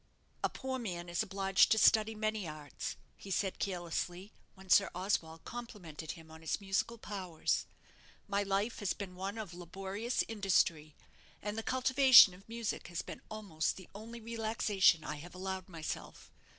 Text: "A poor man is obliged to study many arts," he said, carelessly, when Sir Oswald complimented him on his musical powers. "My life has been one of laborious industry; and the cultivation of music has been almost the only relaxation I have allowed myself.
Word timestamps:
"A 0.43 0.49
poor 0.49 0.79
man 0.79 1.09
is 1.09 1.21
obliged 1.21 1.69
to 1.71 1.77
study 1.77 2.15
many 2.15 2.47
arts," 2.47 2.95
he 3.17 3.29
said, 3.29 3.59
carelessly, 3.59 4.31
when 4.55 4.67
Sir 4.67 4.89
Oswald 4.95 5.45
complimented 5.45 6.13
him 6.13 6.31
on 6.31 6.41
his 6.41 6.59
musical 6.59 6.97
powers. 6.97 7.67
"My 8.27 8.41
life 8.41 8.79
has 8.79 8.93
been 8.93 9.13
one 9.13 9.37
of 9.37 9.53
laborious 9.53 10.23
industry; 10.27 10.95
and 11.39 11.55
the 11.55 11.61
cultivation 11.61 12.33
of 12.33 12.49
music 12.49 12.87
has 12.87 13.03
been 13.03 13.21
almost 13.29 13.77
the 13.77 13.89
only 13.93 14.19
relaxation 14.19 15.03
I 15.03 15.17
have 15.17 15.35
allowed 15.35 15.69
myself. 15.69 16.31